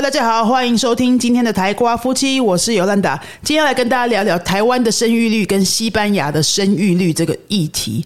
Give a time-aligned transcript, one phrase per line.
[0.00, 3.22] 大家好，欢迎收听今天的台瓜夫妻，我是尤兰达。
[3.42, 8.02] 接下来跟大家聊聊台湾的生育率跟西班牙的生育率这个议题。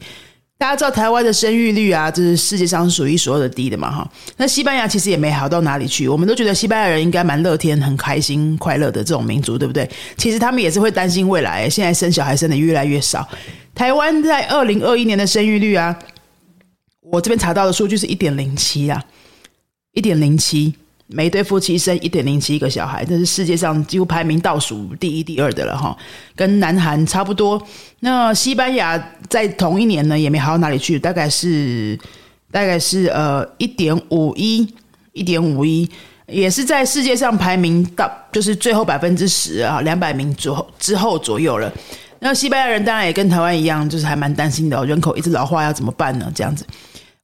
[0.59, 4.11] 大家知道台湾的生育率啊，这是世界上数一数二的低的嘛，哈。
[4.37, 9.89] 那西班牙其实也没好到哪里去，我们都觉得西班牙人应该蛮乐天、很开心、快乐的这种民族，对不对？
[10.17, 13.25] 其实他们也是会担心未来，现在生小孩生的越来越少。
[13.73, 15.97] 台湾在二零二一年的生育率啊，
[17.03, 19.01] 我这边查到的数据是一点零七啊，
[19.93, 20.75] 一点零七。
[21.07, 25.95] 每对夫妻生一点零七个小孩，这是世界上几乎排名倒数第一、第二的了哈，
[26.35, 27.63] 跟南韩差不多。
[28.01, 31.99] 那西班牙在同一年呢，也没好到哪里去，大概是
[32.51, 34.67] 大概是呃一点五一，
[35.13, 35.87] 一点五一，
[36.27, 41.71] 也是在世界上排名到就是最后百分之十啊，两百名之后之后左右了。
[42.21, 46.33] 那西班牙人当然也跟台湾一样，就是还蛮担心的，人口一直老化要怎么办呢？
[46.35, 46.67] 这样子，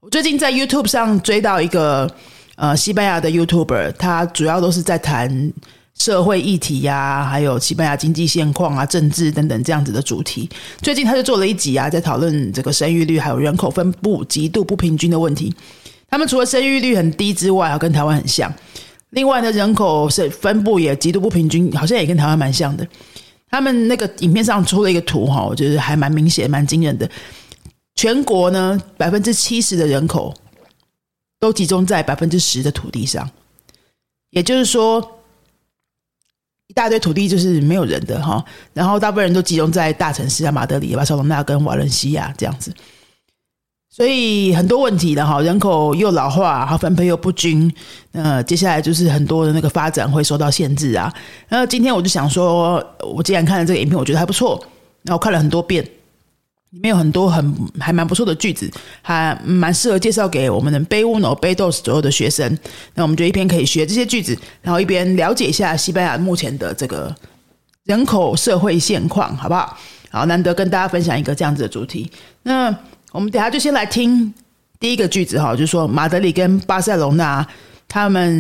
[0.01, 2.15] 我最近在 YouTube 上追到一个。
[2.61, 5.51] 呃，西班牙的 YouTuber，他主要都是在谈
[5.99, 10.47] 社会议题呀，还有西班牙经济现况啊、政治等等这样子的主题。
[10.83, 15.55] 最近他就做了一集啊，在讨论这个生育率还有人口分布极度不平均的问题。
[16.11, 18.53] 他们除了生育率很低之外，啊，跟台湾很像。
[19.09, 22.87] 另外呢，人口是分布也极度不平均，好像也跟台湾蛮像的。
[23.51, 27.09] 他们那个影片上出了一个图哈，我觉得还蛮明显、蛮惊人的。
[27.95, 30.35] 全国呢，百分之七十的人口。
[31.41, 33.29] 都集中在百分之十的土地上，
[34.29, 35.01] 也就是说，
[36.67, 38.45] 一大堆土地就是没有人的哈。
[38.75, 42.71] 然后大部分人都集中在大城市啊，马德里、巴塞罗那跟瓦伦西亚这样子。
[43.89, 47.75] 所以很多问题的哈，人口又老化，然后分配又不均，
[48.13, 51.13] 那，接下来就是很多的那个发展会受到限制啊。
[51.49, 54.63] 然后今天我就想说，我既然看了这个影片，我觉得还不错，
[55.03, 55.85] 那我看了很多遍。
[56.71, 58.71] 里面有很多很还蛮不错的句子，
[59.03, 62.57] 还蛮适合介绍给我们的 B uno B dos 左右的学生。
[62.95, 67.13] 那我们就一边可以学这些句子，然后一边了解一下西班牙目前的这个
[67.85, 69.77] 人口社会现况，好不好？
[70.11, 72.09] 好，难得跟大家分享一个这样子的主题。
[72.45, 72.73] 那
[73.11, 74.33] 我们等下就先来听
[74.79, 77.45] 第一个句子哈，就是说马德里跟巴塞隆纳
[77.89, 78.33] 他们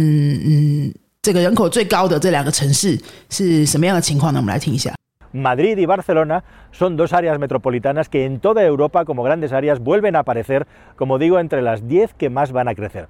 [0.44, 2.96] 嗯这个人口最高的这两个城市
[3.28, 4.38] 是什么样的情况呢？
[4.38, 4.94] 我们来听一下。
[5.33, 10.19] Madrid y Barcelona son dos áreas metropolitanas que en toda Europa como grandes áreas vuelven a
[10.19, 10.65] aparecer,
[10.95, 13.09] como digo, entre las 10 que más van a crecer.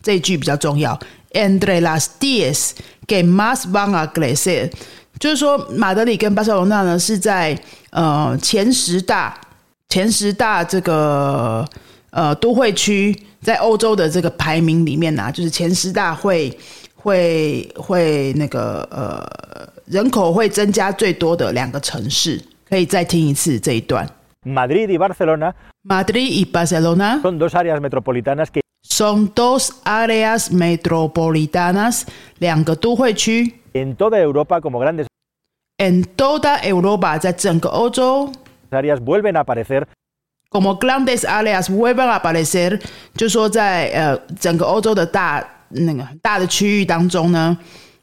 [0.00, 0.96] 这一句比较重要。
[1.32, 2.70] Entre las diez
[3.08, 4.70] que más van a crecer，
[5.18, 7.58] 就是说马德里跟巴塞罗那呢是在
[7.90, 9.36] 呃前十大
[9.88, 11.68] 前十大这个。
[12.11, 16.55] 呃，都会区在欧洲的这个排名里面呢，就是前十大会
[16.95, 19.25] 会会那个呃
[19.85, 24.07] 人口会增加最多的两个城市，可以再听一次这一段。
[24.45, 25.53] Madrid y Barcelona.
[25.83, 32.03] Madrid y Barcelona son dos áreas metropolitanas que son dos áreas metropolitanas
[32.39, 33.53] 两个都会区。
[33.73, 35.07] En toda Europa como grandes.
[35.77, 38.31] En toda Europa 在整个欧洲。
[38.71, 39.83] Áreas vuelven a aparecer
[40.50, 42.80] como grandes áreas vuelven a aparecer，
[43.14, 47.56] 就说在呃整个欧洲的大那个大的区域当中呢，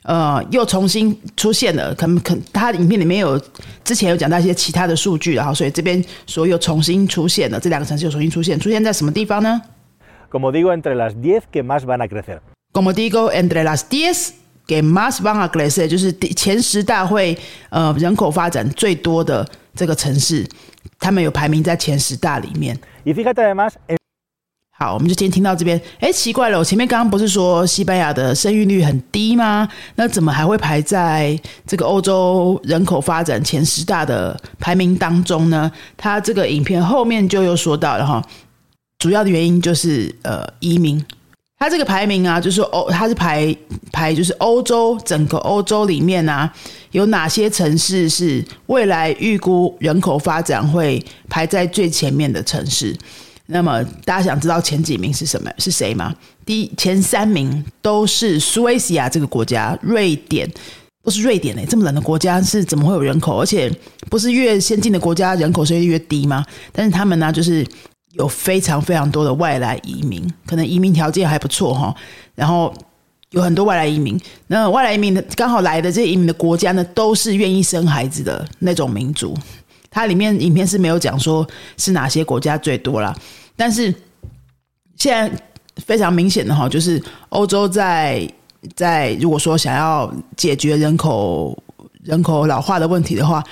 [0.04, 3.42] 呃又重新出现了，可能可它影片里面有
[3.84, 9.62] 之前有讲到一些其他的数据，然后所以这边所有重新出现了这两个城市又重新出现，出现在什么地方呢
[10.30, 12.40] ？Como digo entre las diez que más van a crecer。
[12.74, 14.34] Como digo entre las diez
[14.68, 17.38] que más van a crecer，就是前十大会
[17.70, 20.46] 呃人口发展最多的这个城市。
[21.00, 22.78] 他们有排名在前十大里面。
[24.78, 25.80] 好，我们就今天听到这边。
[26.00, 29.68] 哎，奇怪了，我前面刚刚不是说西班牙的生育率很低吗？
[29.96, 35.72] 那怎么还会排在这个欧洲人口发展前十大的排名当中呢？
[35.96, 38.22] 他这个影片后面就又说到了哈，
[39.00, 41.04] 主要的原因就是呃移民。
[41.58, 43.56] 它这个排名啊，就是欧，它是排
[43.92, 46.52] 排就是欧洲整个欧洲里面啊，
[46.92, 52.96] 有哪些城市是未来预估人口发展会排在最前面的城市？
[53.48, 55.50] 那么大家想知道前几名是什么？
[55.58, 56.14] 是谁吗？
[56.46, 60.50] 第前三名都是苏维西亚这个国家，瑞典。
[61.04, 63.40] 都是瑞典诶，这么冷的国家是怎么会有人口？
[63.40, 63.72] 而且
[64.10, 66.44] 不是越先进的国家人口是越低吗？
[66.74, 67.64] 但是他们呢，就是
[68.16, 71.96] 有非常非常多的外来移民，可能移民条件还不错哈。
[72.34, 72.74] 然后
[73.30, 79.38] 有很多外来移民，那外来移民的刚好来的这些移民的国家呢，都是愿意生孩子的那种民族。
[79.90, 81.48] 它里面影片是没有讲说
[81.78, 83.16] 是哪些国家最多啦，
[83.56, 83.94] 但是
[84.96, 85.32] 现在
[85.86, 88.28] 非常明显的哈，就是欧洲在。
[88.76, 91.56] 在如果说想要解决人口
[92.04, 93.44] 人口老化的问题的话，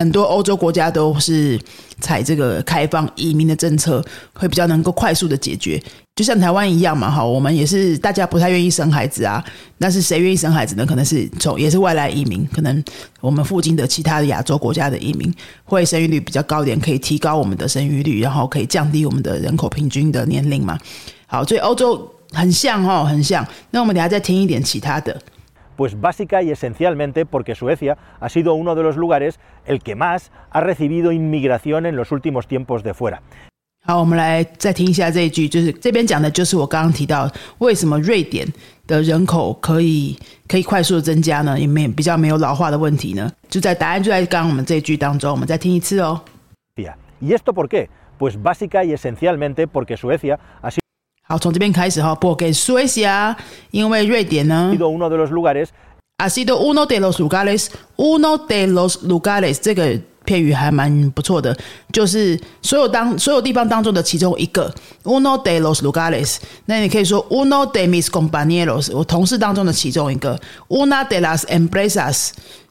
[0.00, 1.60] 很多欧洲国家都是
[2.00, 4.02] 采这个开放移民的政策，
[4.32, 5.80] 会比较能够快速的解决。
[6.16, 9.44] 就像台湾一样嘛，哈，我们也是大家不太愿意生孩子啊。
[9.78, 10.84] 但是谁愿意生孩子呢？
[10.84, 12.82] 可能是从也是外来移民，可能
[13.20, 15.32] 我们附近的其他的亚洲国家的移民
[15.64, 20.78] 会生育率比较高点，可以提高我们的生育率，然后可以降低我们的人口平均的年龄嘛。
[21.26, 22.10] 好，所以欧洲。
[22.32, 23.44] 很像哦，很像。
[23.72, 25.20] 那我们等下再听一点其他的。
[25.79, 30.61] Pues básica y esencialmente porque Suecia ha sido uno de los lugares el que más ha
[30.61, 33.19] recibido inmigración en los últimos tiempos de fuera。
[33.87, 37.29] 好，我们来再听一下这一句，就是这边讲的就是我刚刚提到
[37.59, 38.47] 为什么瑞典
[38.87, 40.17] 的人口可以
[40.47, 41.59] 可以快速的增加呢？
[41.59, 43.31] 也没比较没有老化的问题呢？
[43.47, 46.21] 就在答案就在刚刚我们这一句当中，我们再听一次哦。¿
[47.21, 47.89] Y esto por qué?
[48.17, 50.79] Pues básica y esencialmente porque Suecia ha sido
[51.29, 53.35] 好，从这边开始哈，播给 Suecia，
[53.71, 61.57] 因为瑞典呢，uno de los lugares，ha sido uno de los lugares，uno de los lugares，这个片语还蛮不错的，
[61.91, 64.71] 就是所有当所有地方当中的其中一个，
[65.03, 72.29] uno de los lugares，那你可以说 uno de mis compañeros，我同事当中的其中一个，una de las empresas，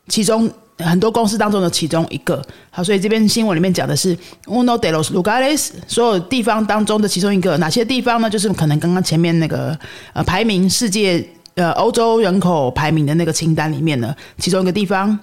[0.08, 0.50] 其中。
[0.79, 4.15] 很多公司当中的其中一个，好，所以这边新闻里面讲的是
[4.45, 8.29] uno de los lugares，所有地方当中的其中一个，哪些地方呢？
[8.29, 9.77] 就是可能刚刚前面那个
[10.13, 11.23] 呃排名世界
[11.55, 15.19] 呃欧洲人口排名的那个清单里面呢，其中一个地方。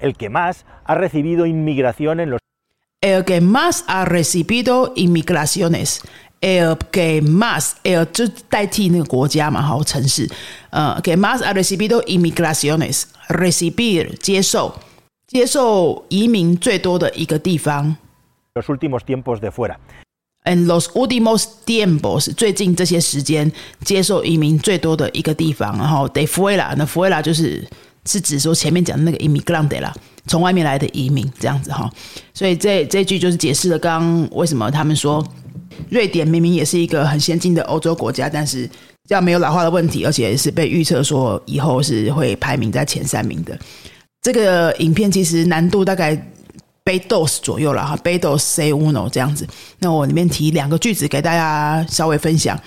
[0.00, 0.56] El que más
[0.86, 2.40] ha recibido inmigración en los
[3.02, 6.00] El que más ha recibido inmigraciones.
[6.40, 10.26] El que más，el 就代替那个国家嘛，好城市。
[10.70, 14.74] 呃，que más ha recibido inmigraciones，recibir 接受
[15.26, 17.94] 接受移民最多的一个地方。
[18.54, 19.76] Los últimos tiempos de fuera。
[20.44, 23.52] En los últimos tiempos，最近这些时间
[23.84, 25.76] 接受移民最多的一个地方。
[25.76, 27.68] 然后 de fuera，那 fuera 就是
[28.10, 29.94] 是指说前面讲的那个 immigrante 啦，
[30.26, 31.88] 从外面来的移民这样子哈。
[32.34, 35.24] 所以这这句就是解释了刚刚为什么他们说。
[35.88, 38.68] 瑞典明明也是一个很先进的欧洲国家，但是
[39.08, 43.58] 这样没有老化的问题，而且是被预测说以后是会排名在前三名的。
[44.20, 46.14] 这个影片其实难度大概
[46.84, 49.46] 背 dos 左右了哈，背 dos say uno 这样子。
[49.78, 52.60] 那我里面提两个句子给大家稍微分享，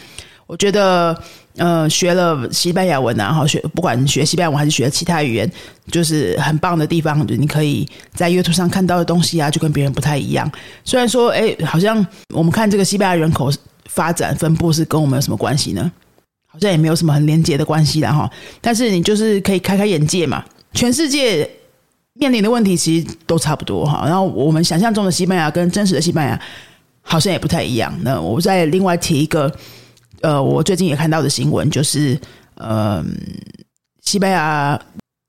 [0.47, 1.17] 我觉得。
[1.57, 5.47] 呃，学了西班牙文啊，哈，学不管学西班牙文还是学其他语言，
[5.91, 10.51] 就是很棒的地方，你可以在 YouTube 上看到的东西啊，就跟别人不太一样。
[10.83, 12.03] 虽然说，哎，好像
[12.33, 13.51] 我们看这个西班牙人口
[13.85, 15.91] 发展分布是跟我们有什么关系呢？
[16.47, 18.27] 好像也没有什么很连结的关系的哈。
[18.59, 20.43] 但是你就是可以开开眼界嘛。
[20.73, 21.47] 全世界
[22.13, 24.05] 面临的问题其实都差不多哈。
[24.07, 26.41] 然后我们想象中的西班牙跟真实的西班牙
[27.03, 27.95] 好像也不太一样。
[28.01, 29.55] 那我再另外提一个。
[30.23, 32.17] 呃，我最近也看到的新闻就是，
[32.55, 33.03] 呃，
[34.01, 34.79] 西班牙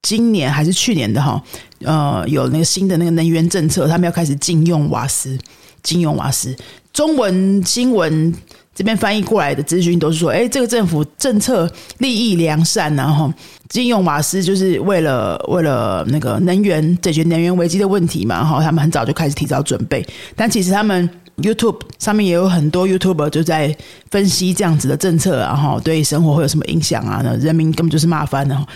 [0.02, 1.42] 今年还是去年的哈，
[1.80, 5.36] 呃，有那个新的那个能源政策，他们要开始禁用瓦斯，
[5.82, 6.54] 禁用瓦斯。
[6.92, 8.32] 中文新闻
[8.72, 13.32] 这边翻译过来的资讯都是说，哎，这个政府政策利益良善，然后
[13.68, 21.10] 禁用瓦斯就是为了为了那个能源解决能源危机的问题嘛，哈，他们很早就开始提早准备，但其实他们。
[21.38, 23.76] YouTube 上面也有很多 YouTuber 就在
[24.10, 27.22] 分析这样子的政策，然后对生活会有什么影响啊？
[27.40, 28.66] 人民根本就是骂翻了。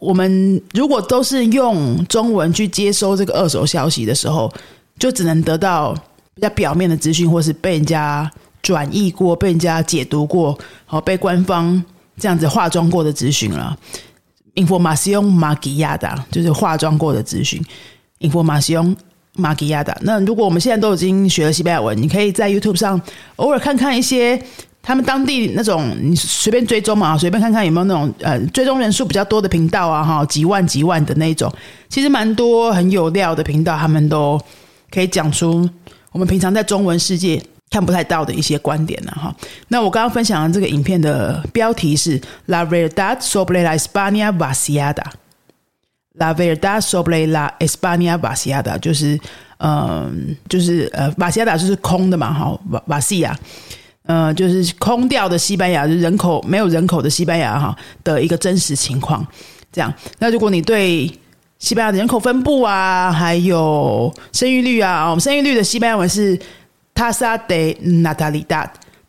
[0.00, 4.52] 我们如果都是用中文去接收这个二手消息的时候，
[4.98, 5.94] 就只能得到
[6.34, 8.30] 比较表面的资讯，或是被人家
[8.62, 11.82] 转译过、被人家解读过，好被官方
[12.18, 13.76] 这样子化妆过的资讯了。
[14.54, 17.62] Information maquillada 就是化妆过的资讯。
[18.20, 18.96] Information
[19.36, 23.00] 马吉亚的那，如果我们现在都已经学了西班牙文，你可以在 YouTube 上
[23.36, 24.40] 偶尔看看一些
[24.82, 31.52] 他们当地那种，你随便追踪嘛，随便看看有没有那种呃追踪人数比较多的频道啊，哈，几万几万的那种，
[31.88, 34.40] 其实蛮多很有料的频道，他们都
[34.90, 35.68] 可以讲出
[36.12, 39.34] 我们平常在中文世界看不太到的一些观点呢，哈。
[39.68, 45.04] 那我刚刚分享的这个影片的标题是 La verdad sobre la España vaciada。
[46.18, 49.20] La verdad sobre la España vaciada，就是
[49.58, 52.58] 嗯，就是呃，vaciada 就是空的嘛，哈
[52.88, 53.34] ，vacia，
[54.06, 59.26] 呃，就是空掉的西班牙，人口没有人口的西班牙哈的一个真实情况。
[59.70, 59.92] 这样。
[60.18, 61.06] 那如果你对
[61.58, 66.38] 西班牙的人口分布啊，还有生育率啊，我们生育率的西班牙文是
[66.94, 67.76] tasa de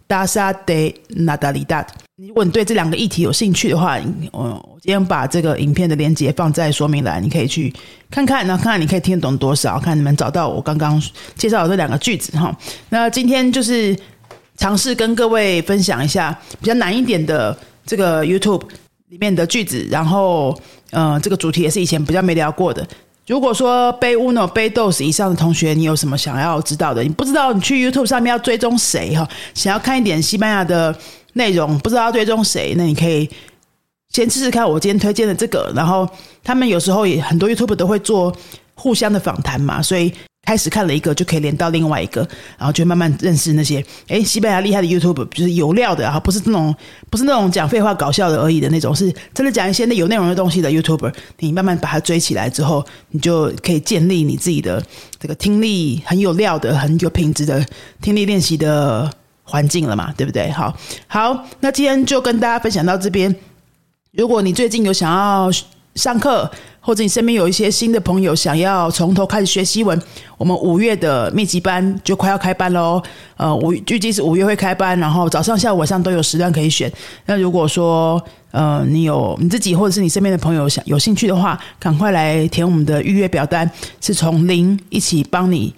[0.07, 1.85] natalidad，tasa de natalidad。
[2.15, 3.99] 如果你对这两个议题有兴趣的话，
[4.31, 7.71] 我我今天把这个影片的链接放在说明栏，你可以去
[8.09, 11.01] 看看，然后看看你可以听得懂多少，看你们找到我刚刚
[11.35, 12.55] 介绍的这两个句子哈。
[12.89, 13.95] 那今天就是
[14.57, 18.63] 尝试跟各位分享一下比较难一点的这个 YouTube
[19.09, 20.59] 里面的句子，然后
[20.89, 22.87] 呃，这个主题也是以前比较没聊过的。
[23.27, 27.03] 如果说背 uno 背 dos 以上的同学，你有什么想要知道的？
[27.03, 29.27] 你不知道你去 YouTube 上面要追踪谁哈？
[29.53, 30.97] 想要看一点西班牙的。
[31.33, 33.29] 内容不知道要追踪谁，那你可以
[34.09, 35.71] 先试试看我今天推荐的这个。
[35.75, 36.09] 然后
[36.43, 38.35] 他们有时候也很多 YouTube 都会做
[38.73, 40.11] 互相的访谈嘛，所以
[40.47, 42.21] 开始看了一个就可以连到另外一个，
[42.57, 46.73] 然后就慢慢认识那些哎西班牙厉害的 YouTube，就是有料的啊，不是那种
[47.09, 51.13] 不是那种讲废话搞笑的而已的那种，是真的讲一些那有内容的东西的 YouTuber。
[51.39, 54.81] 你慢慢把它追起来之后，你就可以建立你自己的
[55.19, 57.65] 这个听力很有料的、很有品质的
[58.01, 59.11] 听力练习的。
[59.49, 60.51] 环境了嘛，对不对？
[60.51, 60.75] 好，
[61.07, 63.33] 好，那今天就跟大家分享到这边。
[64.11, 65.49] 如果你最近有想要
[65.97, 66.49] 上课，
[66.79, 69.99] 或者你身边有一些新的朋友想要从头开始学西文，
[70.37, 73.01] 我们五月的密集班就快要开班喽。
[73.35, 76.91] 呃，五预计是五月会开班，然后早上、下午、晚上都有时段可以选。
[77.25, 85.73] 那如果说呃你有你自己或者是你身边的朋友想有兴趣的话，赶快来填我们的预约表单，是从零一起帮你。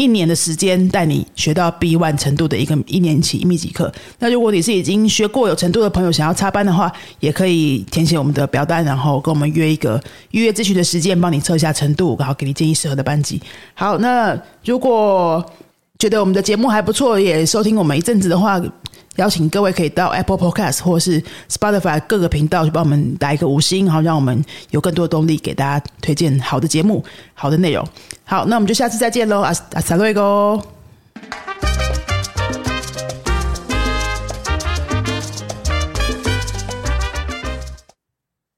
[0.00, 3.92] 一年的时间带你学到 B one 程度的一个一年级密集课。
[4.18, 13.38] 那如果你是已经学过有程度的朋友，想要插班的话，也可以填写我们的表单，然后跟我们约一个预约咨询的时间，帮你测一下程度，然后给你建议适合的班级。
[13.74, 15.44] 好，那如果
[15.98, 18.58] 觉得我们的节目还不错，也收听我们一阵子的话。
[19.20, 27.86] 邀请各位可以到 Apple Podcast 或是 Spotify 各个频道去帮我们打一个五星，好让我们有更多的动力给大家推荐好的节目、好的内容。
[28.24, 30.79] 好，那我们就下次再见喽，阿阿萨瑞哥。